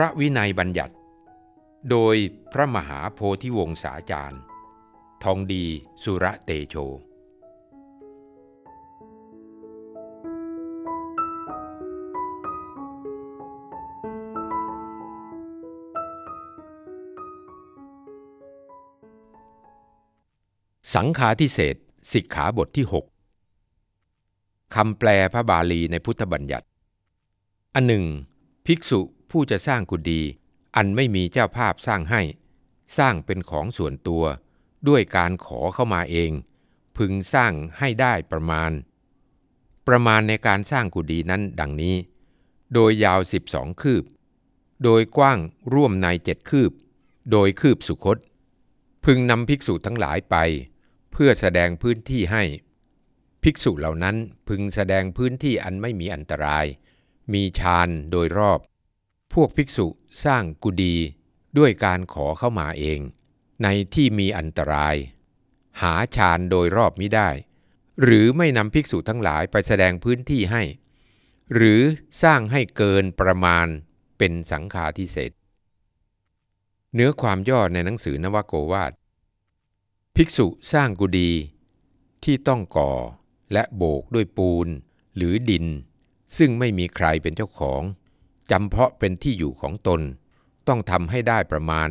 [0.00, 0.94] ระวินัยบัญญัติ
[1.90, 2.16] โดย
[2.52, 4.40] พระมหาโพธิวงศาจารย์
[5.22, 5.64] ทองดี
[6.02, 6.74] สุระเตโช
[20.94, 21.76] สังฆาทิเศษ
[22.12, 22.86] สิกขาบทที่
[23.74, 26.66] 6คำแปลพระบาลีในพุทธบัญญัติ
[27.74, 28.04] อันหนึ่ง
[28.66, 30.20] ภิกษุ ผู้จะสร้างกุฏิ
[30.76, 32.22] อันไม่มีเจ้าภาพสร้างให้
[32.98, 34.24] สร้างเป็นของส่วนตัว
[34.88, 36.30] ด้วยการขอเข้ามาเอง
[36.96, 38.70] พึงสร้างให้ได้ประมาณ
[39.88, 41.96] ประมาณในการสร้างกุฏินั้นดังนี้
[42.74, 44.04] โดยยาว 12 คืบ
[44.84, 45.38] โดยกว้าง
[45.74, 46.72] ร่วมในเจ็ดคืบ
[47.30, 48.18] โดยคืบสุคต
[49.04, 50.36] พึงนำภิกษุทั้งหลายไป
[51.12, 52.44] เพื่อแสดงพื้นที่ให้
[53.42, 54.16] ภิกษุเหล่านั้น
[54.48, 56.66] พึงแสดงพื้นที่อันไม่มีอันตราย
[57.32, 58.60] มีฌานโดยรอบ
[59.32, 59.86] พวกภิกษุ
[60.24, 60.94] สร้างกุฏิ
[61.58, 63.00] ด้วยการขอเข้ามาเอง
[63.62, 64.96] ในที่มีอันตราย
[65.80, 67.28] หาฌานโดยรอบไมิได้
[68.02, 70.62] หรือไม่นำภิกษุทั้งหลายไปแสดงพื้นที่ให้
[71.54, 71.80] หรือ
[72.22, 73.66] สร้างให้เกินประมาณ
[74.18, 75.32] เป็นสังฆาทิเศษ
[76.94, 78.92] เนื้อความย่อในหนังสือนวโกวาท
[80.16, 81.30] ภิกษุสร้างกุฏิ
[82.24, 82.92] ที่ต้องก่อ
[83.52, 84.68] และโบกด้วยปูน
[85.16, 85.66] หรือดิน
[86.36, 87.82] ซึ่งไม่มีใครเป็นเจ้าของ
[88.50, 90.00] จำเพาะเป็นที่อยู่ของตน
[90.68, 91.88] ต้องทำให้ได้ประมาณ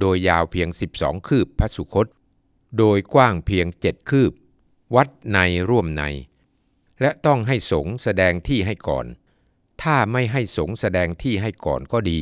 [0.00, 2.06] โดยยาวเพียง 12 คืบพระสุคต
[2.78, 4.32] โดยกว้างเพียงเจ็ดคืบ
[4.94, 5.38] วัดใน
[5.68, 6.02] ร่วมใน
[7.00, 9.06] และต้องให้สงแสดงที่ให้ก่อน
[9.82, 12.20] ถ้าไม่ให้สงแสดงที่ให้ก่อนก็ดี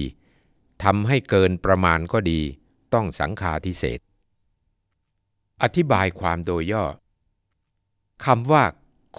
[0.83, 2.41] ทำให้เกินประมาณก็ดี
[2.95, 4.01] ต้องสังฆาทิเศษ
[5.63, 6.85] อธิบายความโดยย่อ
[8.25, 8.65] คำว่า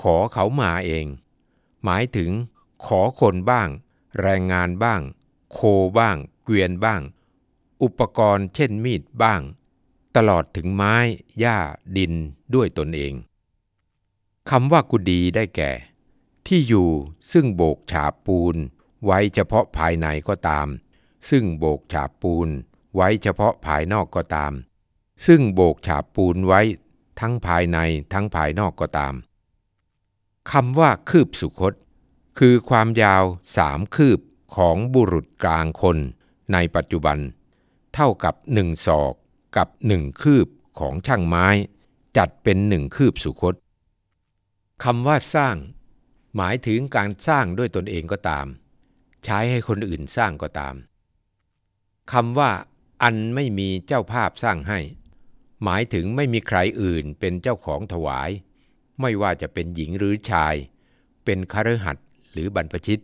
[0.02, 1.06] ขอเขามาเอง
[1.84, 2.32] หมายถึง
[2.86, 3.70] ขอคนบ้าง
[4.22, 5.02] แรงงานบ้าง
[5.52, 5.60] โค
[6.00, 7.02] บ้าง เกวียนบ้าง
[7.84, 9.42] อุปกรณ์เช่นมีดบ้าง
[10.16, 10.96] ตลอดถึงไม้
[11.40, 11.58] หญ้า
[11.98, 12.14] ดิน
[12.54, 13.14] ด้วยตนเอง
[14.50, 15.72] คำว่ากุดีได้แก่
[16.48, 16.90] ที่อยู่
[17.32, 18.56] ซึ่งโบกฉาบปูน
[19.06, 20.68] ไว้เฉพาะภายในก็ตาม
[21.30, 22.50] ซึ่งโบกฉาบปูน
[22.96, 24.54] ไว้เฉพาะภายนอกก็ตาม
[25.26, 26.62] ซึ่งโบกฉาบปูนไว้
[27.20, 27.78] ทั้งภายใน
[28.14, 29.14] ทั้งภายนอกก็ตาม
[30.52, 31.74] คำว่าคืบสุคต
[32.38, 33.24] คือความยาว
[33.58, 34.20] สามคืบ
[34.56, 35.98] ของบุรุษกลางคน
[36.54, 37.18] ในปัจจุบัน
[37.94, 39.14] เท่ากับหนึ่งศอก
[39.58, 40.48] กับหนึ่งคืบ
[40.80, 41.48] ของช่างไม้
[42.18, 43.56] จัดเป็นหนึ่งคืบสุคต
[44.84, 45.56] คำว่าสร้าง
[46.36, 48.48] หมายถึงการสร้างด้วยตนเองก็ตาม
[49.24, 50.76] ใช้ให้คนอื่นสร้างก็ตาม
[52.12, 52.52] คำว่า
[53.04, 54.80] อันไม่มีเจ้าภาพสร้างให้
[55.64, 58.30] หมายถึงไม่มีใครอื่นเป็นเจ้าของถวาย
[59.02, 60.56] ไม่ว่าจะเป็นหญิงหรือชาย
[61.26, 63.02] เป็นคฤหัสถ์ หรือบรรพชิต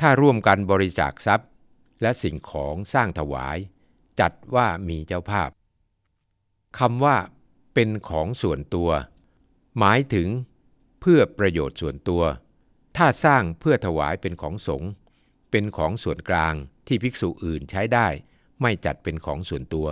[0.00, 1.48] ถ้าร่วมกันบริจาคทรัพย์
[2.02, 3.58] และสิ่งของสร้างถวาย
[4.20, 5.50] จัดว่ามีเจ้าภาพ
[6.78, 7.16] คำว่า
[7.74, 8.90] เป็นของส่วนตัว
[9.78, 10.28] หมายถึง
[11.00, 12.22] เพื่อประโยชน์ส่วนตัว
[12.96, 14.90] ถ้าสร้างเพื่อถวายเป็นของสงฆ์
[15.50, 16.54] เป็นของส่วนกลาง
[16.86, 18.08] ที่ภิกษุอื่นใช้ได้
[18.60, 19.88] ไม่จัดเป็นของส่วนตัว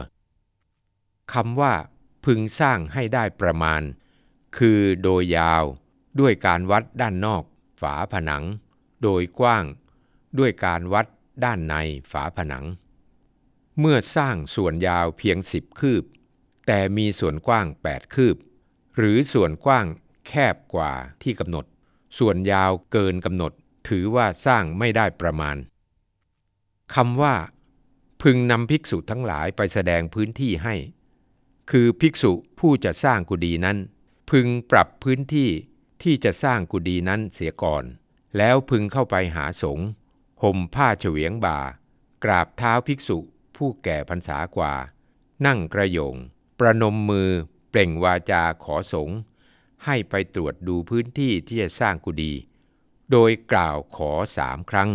[1.33, 1.75] คำว่า
[2.25, 3.83] พึงสร้างให้ได้ประมาณ
[4.59, 5.65] คือโดยยาว
[6.21, 7.43] ด้วยการวัดด้านนอก
[7.81, 8.45] ฝาผนัง
[9.03, 9.65] โดยกว้าง
[10.39, 11.07] ด้วยการวัด
[11.45, 11.75] ด้านใน
[12.13, 12.65] ฝาผนัง
[13.79, 16.05] เมื่อสร้างส่วนยาวเพียงสิบคืบ
[16.67, 18.37] แต่มีส่วนกว้าง 8 คืบ
[18.99, 19.87] หรือส่วนกว้าง
[20.29, 20.93] แคบกว่า
[21.23, 21.65] ที่กำหนด
[22.19, 23.53] ส่วนยาวเกินกำหนด
[23.89, 25.57] ถือว่าสร้างไม่ได้ประมาณ
[26.95, 27.35] คำว่า
[28.23, 30.75] พึงนำภิกษุทั้งหลายไปแสดงพื้นที่ให้
[31.71, 33.79] คือภิกษุผู้จะสร้างกุฏินั้น
[34.31, 35.51] พึงปรับพื้นที่
[36.03, 37.85] ที่จะสร้างกุฏินั้นเสียก่อน
[38.37, 39.87] แล้วพึงเข้าไปหาสงฆ์
[40.43, 41.59] ห่มผ้าเฉวียงบ่า
[42.25, 43.19] กราบเท้าภิกษุ
[43.57, 44.75] ผู้แก่พรรษากว่า
[45.47, 46.17] นั่งกระโยง
[46.59, 47.31] ประนมมือ
[47.71, 49.19] เปล่งวาจาขอสงฆ์
[49.85, 52.33] ให้ไปตรวจดูพื้นที่ที่จะสร้างกุฏิ
[53.11, 54.91] โดยกล่าวขอสามครั้ง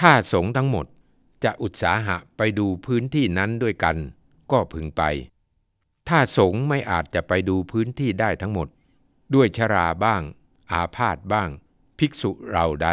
[0.00, 0.86] ถ้าสงฆ์ทั้งหมด
[1.44, 3.96] จะอุตสาหะไปดูพื้นที่นั้นด้วยกัน
[4.50, 5.02] ก็พึงไป
[6.08, 8.68] ถ้าสงฆ์ไม่อาจจะไปดูพื้นที่ได้ทั้งหมด
[9.34, 10.22] ด้วยชราบ้าง
[10.72, 11.50] อาพาธบ้าง
[11.98, 12.90] ภิกษุเราใด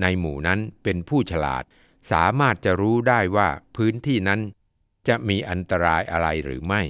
[0.00, 1.64] ในหมู่นั้นเป็นผู้ฉลาด
[2.10, 4.40] สามารถจะรู้ได้ว่าพื้นที่นั้น
[5.08, 6.82] จะมีอันตรายอะไรหรือไม่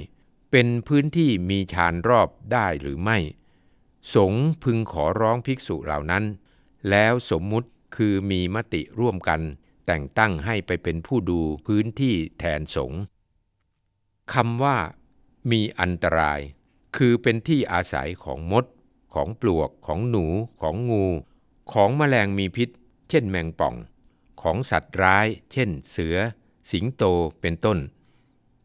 [0.50, 3.18] เป็นพื้นที่มีชานรอบได้หรือไม่
[4.14, 4.32] สง
[4.62, 6.24] พึงขอร้องภิกษุเหล่านั้น
[6.90, 9.40] แล้วสมมุติคือมีมติร่วมกัน
[9.86, 12.92] แต่งตั้งให้ไปเป็นผู้ดูพื้นที่แทนสง
[14.32, 14.76] คำว่า
[15.50, 16.40] มีอันตราย
[16.96, 18.64] คือเป็นที่อาศัยของมด
[19.14, 20.26] ของปลวก ของหนู
[20.60, 21.06] ของงู
[21.72, 22.68] ของแมลงมีพิษ
[23.08, 23.74] เช่นแมงป่อง
[24.42, 26.16] ของสัตว์ร้าย เช่น เสือ
[26.70, 27.02] สิงโต
[27.40, 27.78] เป็นต้น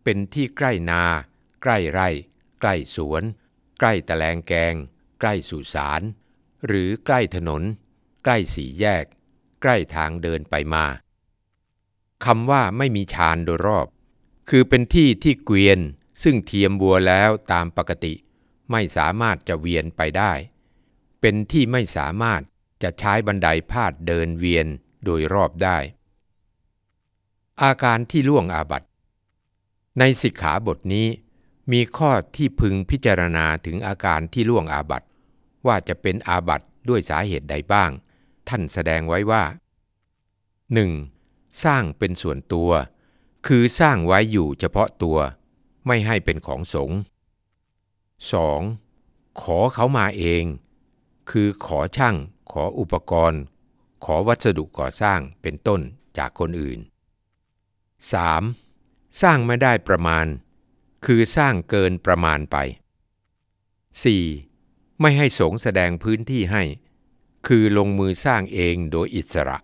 [0.04, 1.04] เป็นที่ใกล้นา
[1.64, 2.10] ใกล้ไร่
[2.60, 3.24] ใกล้สวน
[3.80, 4.76] ใกล้ตะแลงแกง
[5.20, 6.02] ใกล้สุสาน
[6.66, 7.64] หรือใกล้ถนน
[8.24, 9.06] ใกล้สี่แยก
[9.62, 10.86] ใกล้ทางเดินไปมา
[12.26, 13.88] คำว่าไม่มีชานโดยรอบ
[14.50, 15.80] คือเป็นที่ที่เกวียน
[16.24, 18.14] ซึ่งเทียมบัวแล้วตามปกติ
[18.72, 20.32] ไม่สามารถจะเวียนไปได้
[21.22, 22.42] เป็นที่ไม่สามารถ
[22.84, 24.68] จะใช้บันไดพาดเดินเวียน
[25.06, 25.78] โดยรอบได้
[27.64, 28.84] อาการที่ล่วงอาบัต
[30.00, 31.08] ในสิกขาบทนี้
[31.72, 35.04] มีข้อที่พึงพิจารณาถึงอาการที่ล่วงอาบัต
[35.68, 37.92] ว่าจะเป็นอาบัตด้วยสาเหตุใดบ้าง
[38.48, 39.44] ท่านแสดงไว้ว่า
[40.74, 41.64] 1.
[41.64, 42.72] สร้างเป็นส่วนตัว
[43.48, 45.18] คือสร้างไว้อยู่เฉพาะตัว
[45.88, 47.00] ไม่ให้เป็นของสงฆ์
[48.34, 49.42] 2.
[49.42, 50.44] ขอเขามาเอง
[51.30, 52.16] คือขอช่าง
[52.52, 53.42] ขออุปกรณ์
[54.06, 55.82] ขอวัสดุก่อสร้างเป็นต้น
[56.18, 56.80] จากคนอื่น
[58.40, 59.22] 3.
[59.22, 60.26] สร้างไม่ได้ประมาณ
[61.06, 62.58] คือสร้างเกินประมาณไป
[64.24, 65.02] 4.
[65.02, 66.64] ไม่ให้สงแสดงพื้นที่ให้
[67.48, 69.58] คือลงมือสร้างเองโดยอิสระ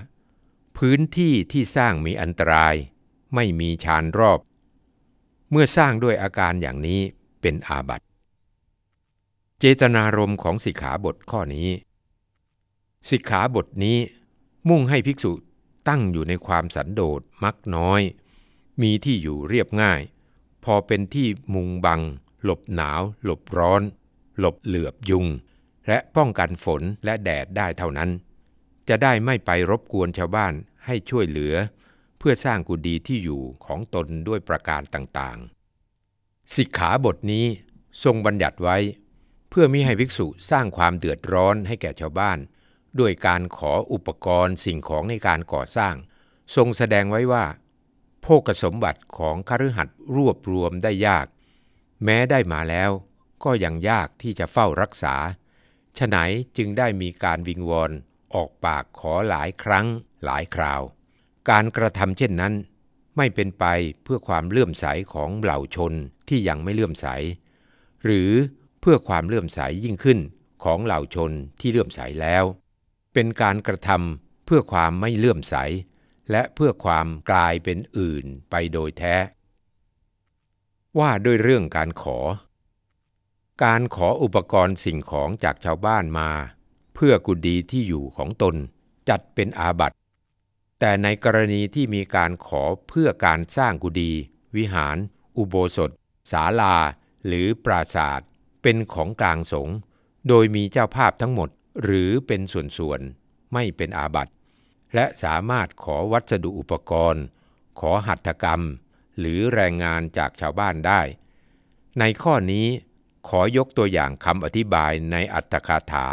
[0.00, 0.78] 5.
[0.78, 2.74] พื้นที่ที่สร้างมีอันตราย
[3.34, 4.40] ไม่มีชานรอบ
[5.54, 7.00] เมื่อสร้างด้วยอาการอย่างนี้
[7.40, 8.06] เป็นอาบัติ
[9.58, 11.68] เจตนารมณ์ของสิกขาบทข้อนี้
[13.10, 13.98] สิกขาบทนี้
[14.68, 15.32] มุ่งให้ภิกษุ
[15.88, 18.00] ตั้งอยู่ในความสันโดษมักน้อย
[18.82, 20.00] มีที่อยู่เรียบง่าย
[20.64, 22.00] พอเป็นที่มุงบัง
[22.44, 23.82] หลบหนาว หลบร้อน
[24.38, 25.26] หลบเหลือบยุง
[25.88, 28.10] และป้องกันฝนและแดดได้เท่านั้น
[28.88, 30.52] จะได้ไม่ไปรบกวนชาวบ้าน
[30.86, 31.54] ให้ช่วยเหลือ
[32.24, 37.46] พื่อสร้างกุฏิที่อยู่ของตนด้วยประการต่างๆ สิกขาบทนี้
[38.04, 38.76] ทรงบัญญัติไว้
[39.48, 42.38] เพื่อมิให้ภิกษุสร้างความเดือดร้อนให้แก่ชาวบ้าน
[43.00, 45.94] ด้วยการขออุปกรณ์สิ่งของในการก่อสร้าง
[46.56, 47.44] ทรงแสดงไว้ว่า
[48.20, 51.26] โภกสมบัติของคฤหัสถ์รวบรวมได้ยาก
[52.04, 52.90] แม้ได้มาแล้ว
[53.44, 55.14] ก็ยังยากที่จะเฝ้ารักษา
[55.98, 56.16] ฉะไหน
[56.56, 57.90] จึงได้มีการวิงวอน
[58.34, 59.86] ออกปากขอหลายครั้ง
[60.24, 60.82] หลายคราว
[61.50, 62.54] การกระทำเช่นนั้น
[63.16, 63.64] ไม่เป็นไป
[64.02, 65.92] เพื่อความเลื่อมใสของเหล่าชน
[66.28, 67.06] ที่ยังไม่เลื่อมใส
[68.04, 68.30] หรือ
[68.80, 70.18] เพื่อความเลื่อมใสยิ่งขึ้น
[70.64, 72.44] ของเหล่าชนที่เลื่อมใสแล้ว
[73.14, 75.56] เป็นการกระทำเพื่อความไม่เลื่อมใส
[76.30, 79.16] และเพื่อความกลายเป็นอื่นไปโดยแท้
[80.98, 82.18] ว่าด้วยเรื่องการขอ
[83.64, 86.30] การขออุปกรณ์สิ่งของจากชาวบ้านมา
[86.94, 88.54] เพื่อกุดีที่อยู่ของตน
[89.08, 89.96] จัดเป็นอาบัติ
[90.84, 94.12] แต่ในกรณีที่มีการขอเพื่อการสร้างกุดี
[94.56, 94.96] วิหาร
[95.36, 95.90] อุโบสถ
[96.32, 96.76] ศาลา
[97.26, 98.20] หรือปราสาท
[98.62, 99.76] เป็นของกลางสงฆ์
[100.28, 101.48] โดยมีเจ้าภาพทั้งหมด
[101.82, 104.32] หรือเป็นส่วนๆ ไม่เป็นอาบัติ
[104.94, 107.24] และสามารถขอวัสดุอุปกรณ์
[107.80, 108.62] ขอหัตถกรรม
[109.18, 111.00] หรือแรงงานจากชาวบ้านได้
[111.98, 112.66] ในข้อนี้
[113.28, 116.06] ขอยกตัวอย่างคำอธิบายในอัตถคาถา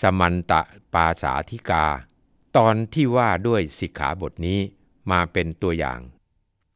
[0.00, 0.60] สมันตะ
[0.94, 1.86] ปาสาธิกา
[2.56, 4.60] ตอนที่ว่าด้วยสิกขาบทนี้
[5.10, 6.00] มาเป็นตัวอย่าง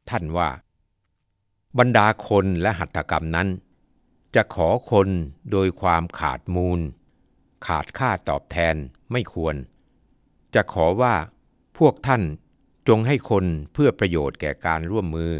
[0.09, 0.49] ท่านว่า
[1.77, 3.47] บรรดาคนและหัตถกรรมนั้น
[4.35, 5.09] จะขอคน
[5.51, 6.79] โดยความขาดมูล
[7.67, 8.75] ขาดค่าตอบแทน
[9.11, 9.55] ไม่ควร
[10.55, 11.15] จะขอว่า
[11.77, 12.23] พวกท่าน
[12.87, 15.31] จงให้คนเพื่อประโยชน์แก่การร่วมมือ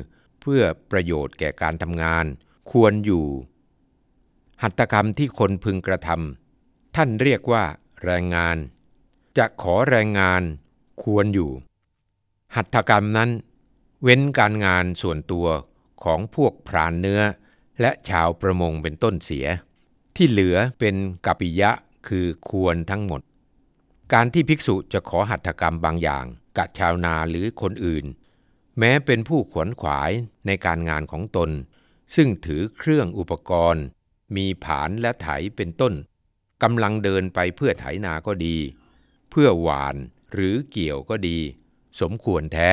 [0.41, 2.25] เพื่อประโยชน์แก่การทำงาน
[2.71, 3.25] ควรอยู่
[4.63, 7.63] หัตถกรรมที่คนพึงกระทำท่านเรียกว่า
[8.03, 8.57] แรงงาน
[9.38, 10.41] จะขอแรงงาน
[11.03, 11.51] ควรอยู่
[12.56, 13.29] หัตถกรรมนั้น
[14.03, 15.48] เว้นการงานส่วนตัว
[16.03, 17.22] ของพวกพรานเนื้อ
[17.82, 19.48] และชาวประมงเป็นต้นเสีย
[20.15, 21.72] ที่เหลือเป็นกัปิยะ
[22.08, 23.22] คือควรทั้งหมด
[24.13, 26.25] การที่ภิกษุจะขอหัตถกรรมบางอย่าง
[26.58, 28.06] กับชาวนาหรือคนอื่น
[28.79, 30.12] แม้เป็นผู้ขวนขวาย
[30.48, 31.50] ในการงานของตน
[32.15, 33.86] ซึ่งถือเครื่องอุปกรณ์
[34.36, 35.94] มีผานและไถเป็นต้น
[36.63, 38.58] กำลังเดินไปเพื่อไถนาก็ดี
[39.29, 39.96] เพื่อหวาน
[40.34, 41.39] หรือเกี่ยวก็ดี
[42.01, 42.72] สมควรแท้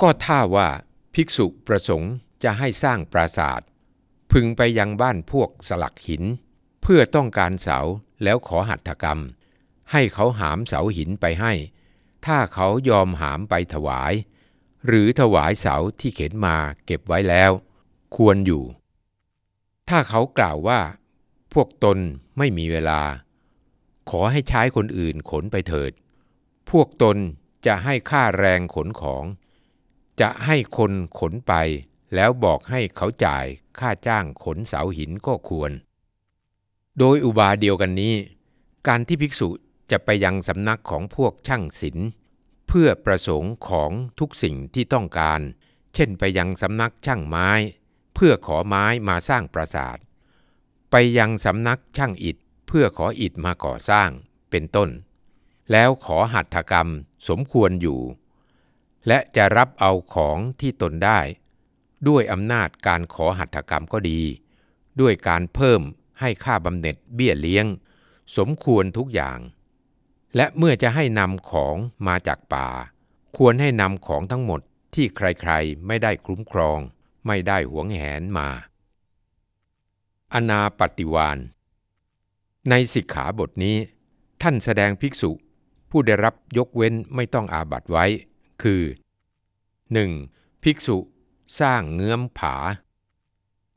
[0.00, 0.68] ก็ถ้าว่า
[1.14, 2.12] ภิกษุประสงค์
[2.44, 3.60] จะให้สร้างปราสาท
[4.32, 6.22] พึงไปยังบ้านพวกสลักหิน
[6.82, 7.78] เพื่อต้องการเสา
[8.22, 9.20] แล้วขอหัตถกรรม
[9.92, 11.52] ให้เขาหามเสาหินไปให้
[12.26, 14.12] ถ้าเขายอมหามไปถวาย
[14.86, 17.50] หรือถวายเสาที่เข็นมาเก็บไว้แล้ว
[18.16, 18.64] ควรอยู่
[19.88, 20.80] ถ้าเขากล่าวว่า
[21.52, 21.98] พวกตน
[22.38, 23.00] ไม่มีเวลา
[24.10, 25.92] ขอให้ใช้คนอื่นขนไปเถิด
[26.70, 27.16] พวกตน
[27.66, 29.24] จะให้ค่าแรงขนของ
[30.20, 31.54] จะให้คนขนไป
[32.14, 33.46] แล้วบอกให้เขาจ่าย
[33.78, 35.72] ค่าจ้างขนเสาหินก็ควร
[36.98, 38.14] โดยอุบาเดียวกันนี้
[38.88, 39.48] การที่ภิกษุ
[39.90, 42.08] จะไปยังสำนักของพวกช่างศิลป์
[42.68, 45.40] เพื่อประสงค์ของทุกสิ่งที่ต้องการ
[45.94, 47.50] เช่นไปยังสำนักช่างไม้
[48.14, 49.98] เพื่อขอไม้มาสร้างปราสาท
[50.90, 54.10] ไปยังสำนักช่างอิฐ เพื่อขออิฐมาก่อสร้าง
[54.50, 54.90] เป็นต้น
[55.72, 56.88] แล้วขอหัตถกรรม
[57.28, 58.00] สมควรอยู่
[59.08, 61.20] และจะรับเอาของที่ตนได้
[62.08, 64.20] ด้วยอำนาจการขอหัตถกรรมก็ดี
[65.00, 65.80] ด้วยการเพิ่ม
[66.20, 67.66] ให้ค่าบำเหน็จเบี้ยเลี้ยง
[68.36, 69.38] สมควรทุกอย่าง
[70.36, 72.68] และเมื่อจะให้นำของมาจากป่า
[73.36, 74.60] ควรให้นำของทั้งหมด
[74.94, 76.78] ที่ใครๆ ไม่ได้คุ้มครอง
[77.26, 78.48] ไม่ได้หวงแหนมา
[80.34, 81.38] อนาปฏิวาน
[82.70, 83.76] ในสิกขาบทนี้
[84.42, 85.30] ท่านแสดงภิกษุ
[85.90, 88.06] ผู้ได้รับยกเว้นไม่ต้องอาบัตไว้
[88.62, 88.82] คือ
[89.92, 90.62] 1.
[90.62, 90.98] ภิกษุ
[91.60, 92.56] สร้างเงื้อมผา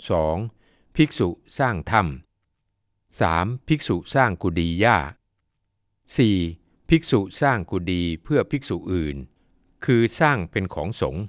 [0.08, 0.96] 2.
[0.96, 3.68] ภิกษุสร้างถ้ำ 3.
[3.68, 4.98] ภิกษุสร้างกุฏิหญ้า
[6.16, 6.90] 4.
[6.90, 9.16] ภิกษุสร้างกุฏิเพื่อภิกษุอื่น
[9.86, 11.24] คือสร้างเป็นของสงฆ์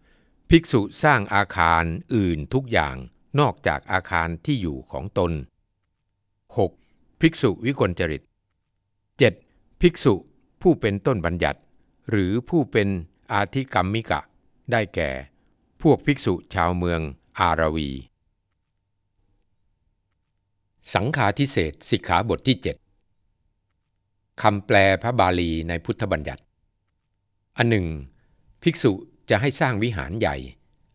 [0.00, 0.50] 5.
[0.50, 1.84] ภิกษุสร้างอาคาร
[2.14, 2.96] อื่นทุกอย่าง
[3.38, 5.32] นอกจากอาคารที่อยู่ของตน
[6.58, 7.20] 6.
[7.20, 8.22] ภิกษุวิกลจริต
[9.22, 9.80] 7.
[9.80, 10.14] ภิกษุ
[10.62, 11.60] ผู้เป็นต้นบัญญัติ
[12.10, 12.88] หรือผู้เป็น
[13.32, 14.20] อาธิกรรมิกะ
[14.72, 15.10] ได้แก่
[15.82, 17.00] พวกภิกษุชาวเมือง
[17.38, 17.90] อาราวี
[20.94, 22.56] สังขาทิเศษสิกขาบทที่
[23.70, 26.42] 7คำแปลพระบาลีในพุทธบัญญัติ
[27.56, 27.86] อันหนึ่ง
[28.62, 28.92] ภิกษุ
[29.30, 30.36] จะให้สร้างวิหารใหญ่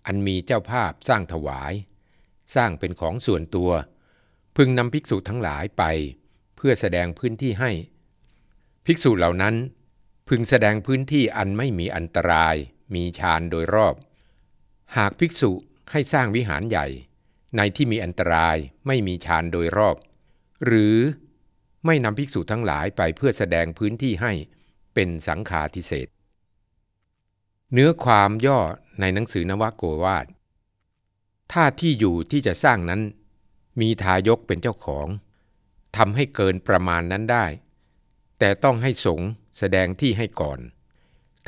[0.06, 1.74] อันมีเจ้าภาพสร้างถวาย
[2.56, 3.72] สร้างเป็นของส่วนตัว
[4.62, 5.84] พึงนำภิกษุทั้งหลายไป
[6.56, 7.72] เพื่อแสดงพื้นที่ให้
[8.86, 9.56] ภิกษุเหล่านั้น
[10.30, 12.56] พึงแสดงพื้นที่อันไม่มีอันตราย
[12.96, 13.96] มีฌานโดยรอบ
[14.98, 15.52] หากภิกษุ
[15.92, 16.88] ให้สร้างวิหารใหญ่
[17.58, 19.96] ในที่มีอันตรายไม่มีฌานโดยรอบ
[20.66, 20.96] หรือ
[21.86, 24.34] ไม่นำภิกษุทั้งหลายไปเพื่อแสดงพื้นที่ให้
[24.94, 26.08] เป็นสังฆาทิเศษ
[27.74, 28.60] เนื้อความย่อ
[29.00, 30.26] ในหนังสือนวโกวาท
[31.52, 33.02] ถ้าที่อยู่ที่จะสร้างนั้น
[33.80, 35.08] มีทายกเป็นเจ้าของ
[35.98, 37.46] ทำให้เกินประมาณนั้นได้
[38.40, 39.22] แต่ต้องให้สง
[39.58, 40.60] แสดงที่ให้ก่อน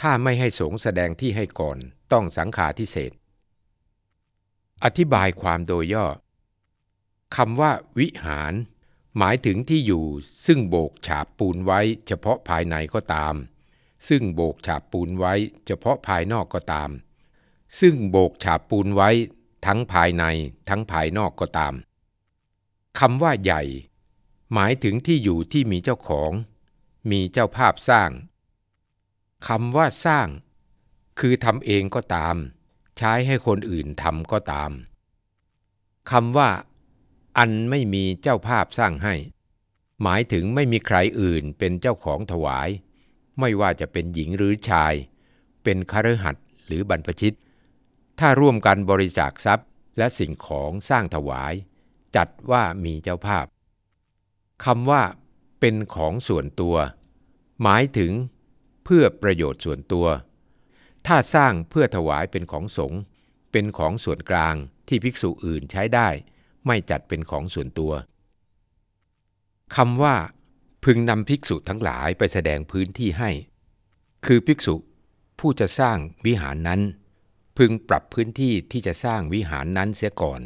[0.01, 1.77] ถ้าไม่ให้สงแสดงที่ให้ก่อน
[2.11, 3.11] ต้องสังฆาทิเศษ
[4.83, 6.07] อธิบายความโดยย่อ
[7.35, 8.53] คำว่าวิหาร
[9.17, 10.05] หมายถึงที่อยู่
[10.45, 13.35] ซึ่งโบกฉาบปูนไว้เฉพาะภายในก็ตาม
[14.07, 15.33] ซึ่งโบกฉาบปูนไว้
[15.67, 16.89] เฉพาะภายนอกก็ตาม
[17.79, 19.09] ซึ่งโบกฉาบปูนไว้
[19.65, 20.23] ทั้งภายใน
[20.69, 21.73] ทั้งภายนอกก็ตาม
[22.99, 23.61] คำว่าใหญ่
[24.53, 26.31] หมายถึงที่อยู่ที่มีเจ้าของ
[27.11, 28.11] มีเจ้าภาพสร้าง
[29.47, 30.27] คำว่าสร้าง
[31.19, 32.35] คือทำเองก็ตาม
[32.97, 34.71] ใช้ให้คนอื่นทำก็ตาม
[36.11, 36.49] คำว่า
[37.37, 39.15] อันไม่มีเจ้าภาพสร้างให้
[40.01, 42.69] หมายถึงไม่มีใครอื่นเป็นเจ้าของถวาย
[43.39, 44.93] ไม่ว่าจะเป็นหญิงหรือชาย
[45.63, 47.35] เป็นคฤหัสถ์หรือบรรพชิต
[48.19, 49.67] ถ้าร่วมกันบริจาคทรัพย์
[49.97, 51.53] และสิ่งของสร้างถวาย
[52.15, 53.45] จัดว่ามีเจ้าภาพ
[54.65, 55.03] คำว่า
[55.59, 56.75] เป็นของส่วนตัว
[57.61, 58.11] หมายถึง
[58.83, 60.07] เพื่อประโยชน์ส่วนตัว
[61.07, 62.99] ถ้าสร้างเพื่อถวายเป็นของสงฆ์
[63.51, 64.55] เป็นของส่วนกลาง
[64.87, 66.09] ที่ภิกษุอื่นใช้ได้
[66.67, 67.93] ไม่จัดเป็นของส่วนตัว
[69.75, 70.15] คำว่า
[70.85, 73.31] พึงนำภิกษุทั้งหลายไปแสดงพื้นที่ให้
[74.25, 74.75] คือภิกษุ
[75.39, 76.81] ผู้จะสร้างวิหารนั้น
[77.57, 80.41] พึงปรับพื้นที่ที่จะสร้างวิหารนั้นเสียก่อน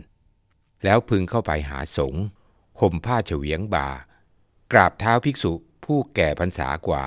[0.86, 2.24] แล้วพึงเข้าไปหาสงฆ์
[2.80, 3.90] ห่มผ้าเฉวียงบ่า
[4.72, 5.54] กราบเท้าภิกษุ
[5.86, 7.06] ผู้แก่พรรษากว่า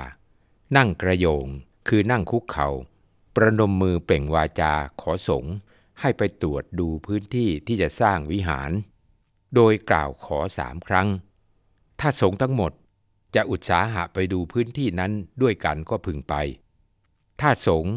[0.77, 1.47] นั่งกระโยง
[1.89, 2.71] คือนั่งคุกเขา่า
[3.35, 5.55] ประนมมือเปล่งวาจาขอสงฆ์
[6.01, 8.71] ให้ไปตรวจดูพื้นที่ที่จะสร้างวิหาร
[9.55, 11.09] โดยกล่าวขอสามครั้ง
[12.01, 12.73] ถ้าสงฆ์ทั้งหมด
[13.35, 16.35] จะอุตสาหะไปดูพื้นที่นั้นด้วยกันก็พึงไป
[17.41, 17.95] ถ้าสงฆ์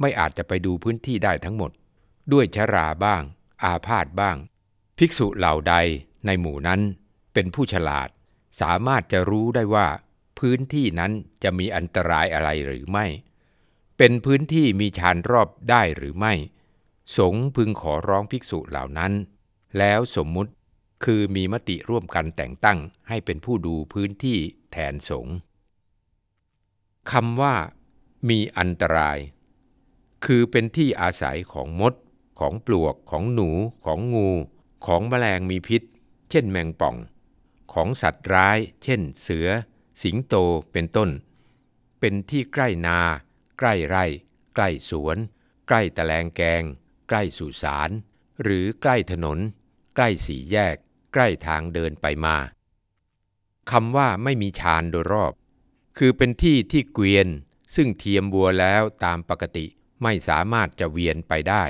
[0.00, 1.70] ไม่อาจจะไปดูพื้นที่ได้ทั้งหมด
[2.32, 3.22] ด้วยชราบ้าง
[3.62, 4.36] อาพาธบ้าง
[5.04, 5.74] ภิกษุเหล่าใด
[6.26, 6.80] ในหมู่นั้น
[7.34, 8.08] เป็นผู้ฉลาด
[8.60, 9.86] สามารถจะรู้ได้ว่า
[10.38, 13.06] พื้นที่นั้นจะมีอันตรายอะไรหรือไม่
[13.98, 16.34] เป็นพื้นที่มีชานรอบได้หรือไม่
[17.18, 19.12] สงพึงขอร้องภิกษุเหล่านั้น
[19.78, 20.52] แล้วสมมุติ
[21.04, 22.78] คือมีมติร่วมกันแต่งตั้ง
[23.08, 24.38] ให้เป็นผู้ดูพื้นที่
[24.72, 25.26] แทนสง
[27.12, 27.54] คำว่า
[28.28, 29.18] มีอันตราย
[30.24, 31.94] คือเป็นที่อาศัยของมด
[32.40, 33.50] ของปลวกของหนู
[33.86, 34.30] ของงู
[34.86, 35.82] ของแมลงมีพิษ
[36.30, 36.96] เช่นแมงป่อง
[37.72, 39.48] ของสัตว์ร้าย เช่น เสือ
[40.02, 40.34] สิงโต
[40.72, 41.10] เป็นต้น
[42.00, 42.98] เป็นที่ใกล้นา
[43.58, 44.04] ใกล้ไร่
[44.54, 45.16] ใกล้สวน
[45.66, 46.62] ใกล้ตะแลงแกง
[47.08, 47.90] ใกล้สุสาน
[48.42, 49.38] หรือใกล้ถนน
[49.94, 50.76] ใกล้สี่แยก
[51.12, 52.36] ใกล้ทางเดินไปมา
[53.70, 55.32] คำว่าไม่มีชานโดยรอบ
[55.98, 57.28] คือเป็นที่ที่เกวียน
[57.74, 59.66] ซึ่งเทียมบัวแล้วตามปกติ
[60.02, 61.64] ไม่สามารถจะเวียนไปได้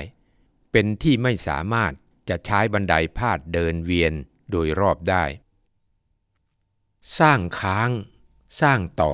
[0.71, 1.93] เป็นที่ไม่สามารถ
[2.29, 4.13] จะใช้บันไดพาดเดินเวียน
[4.51, 5.23] โดยรอบได้
[7.19, 7.89] สร้างค้าง
[8.61, 9.13] สร้างต่อ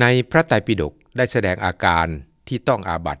[0.00, 2.06] ในพระไตรปิฎกได้แสดงอาการ
[2.48, 3.18] ที่ต้องอาบัต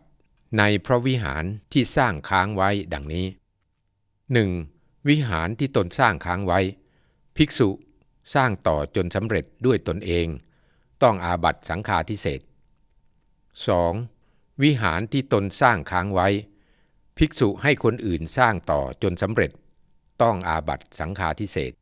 [0.58, 3.26] ในพระวิหารที่สร้างค้างไว้ดังนี้
[4.36, 5.08] 1.
[5.08, 6.60] วิหารที่ตนสร้างค้างไว้
[7.36, 7.68] ภิกษุ
[8.34, 10.26] สร้างต่อจนสำเร็จด้วยตนเอง
[11.02, 12.40] ต้องอาบัตสังฆาทิเศษ
[13.96, 14.62] 2.
[14.62, 16.28] วิหารที่ตนสร้างค้างไว้
[17.18, 19.50] ภิกษุให้คนอื่นสร้างต่อจนสำเร็จ
[20.22, 21.72] ต้องอาบัตสังฆาทิเศษ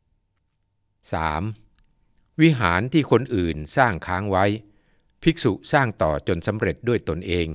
[1.55, 2.41] 3.
[2.41, 4.45] วิหารที่คนอื่นสร้างค้างไว้
[5.23, 7.47] ภิกษุสร้างต่อจนสำเร็จด้วยตนเอง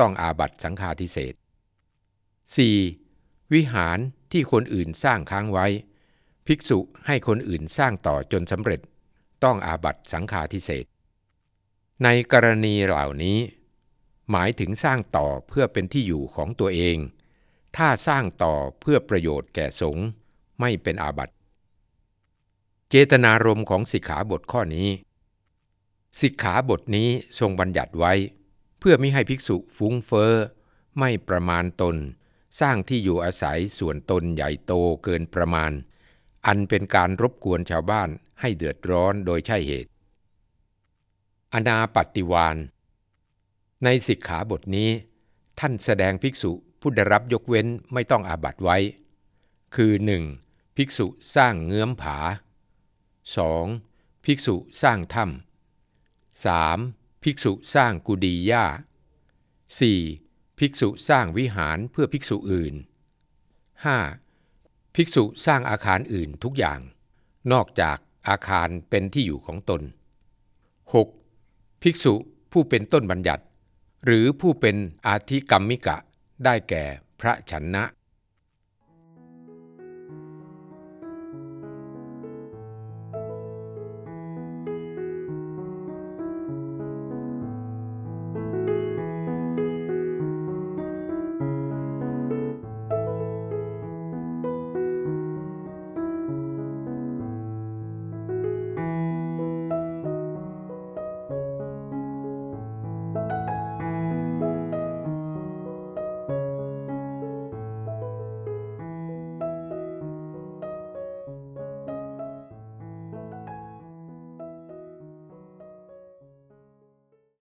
[0.00, 1.34] ต้องอาบัตสังฆาทิเศษ
[2.64, 3.52] 4.
[3.52, 3.98] วิหาร
[4.32, 5.66] ที่คนอื่นสร้างค้างไว้
[6.46, 8.80] ภิกษุให้คนอื่นสร้างต่อจนสำเร็จ
[9.44, 10.84] ต้องอาบัตสังฆาทิเศษ
[12.04, 13.38] ในกรณีเหล่านี้
[14.30, 16.96] หมายถึงสร้างต่อเพื่อเป็นที่อยู่ของตัวเอง
[17.76, 20.06] ถ้าสร้างต่อเพื่อประโยชน์แก่สงฆ์
[20.60, 21.34] ไม่เป็นอาบัติ
[22.88, 24.88] เจตนารมณ์ของสิกขาบทข้อนี้
[26.20, 27.08] สิกขาบทนี้
[27.38, 28.12] ทรงบัญญัติไว้
[28.78, 30.34] เพื่อไม่ให้ภิกษุฟุ้งเฟอ้อ
[30.98, 31.96] ไม่ประมาณตน
[32.60, 34.72] สร้างที่อยู่อาศัยส่วนตนใหญ่โต
[35.04, 35.72] เกินประมาณ
[36.46, 38.08] อันเป็นการรบกวนชาวบ้าน
[38.40, 39.90] ให้เดือดร้อนโดยใช่เหตุ
[41.52, 42.56] อนาปฏิวาน
[43.84, 44.90] ในสิกขาบทนี้
[45.58, 48.78] ท่านแสดงภิกษุ ผู้ได้รับยกเว้นไม่ต้องอาบัตไว้
[49.74, 49.92] คือ
[50.34, 50.76] 1.
[50.76, 52.18] ภิกษุสร้างเงื้อมผา
[53.40, 54.24] 2.
[54.24, 57.22] ภิกษุสร้างถ้ำ 3.
[57.22, 58.64] ภิกษุสร้างกุดีหญ้า
[59.82, 60.58] 4.
[60.58, 62.74] ภิกษุสร้างวิหารเพื่อภิกษุอื่น
[64.24, 64.94] 5.
[64.94, 66.80] ภิกษุสร้างอาคารอื่นทุกอย่าง
[67.52, 69.82] นอกจากอาคารเป็นที่อยู่ของตน
[71.02, 71.82] 6.
[71.82, 72.14] ภิกษุ
[72.52, 73.44] ผู้เป็นต้นบัญญัติ
[74.04, 75.96] หรือผู้เป็นอาธิกรรมิกะ
[76.44, 76.84] ได้แก่
[77.20, 77.84] พระชนะ